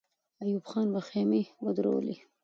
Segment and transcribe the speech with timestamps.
[0.43, 2.15] ایوب خان به خېمې ودرولي.